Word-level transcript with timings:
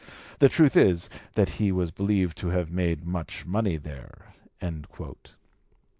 "The 0.39 0.49
truth 0.49 0.75
is, 0.75 1.11
that 1.35 1.47
he 1.61 1.71
was 1.71 1.91
believed 1.91 2.35
to 2.39 2.47
have 2.47 2.71
made 2.71 3.05
much 3.05 3.45
money 3.45 3.77
there." 3.77 4.33